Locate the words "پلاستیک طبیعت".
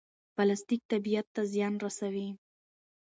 0.35-1.27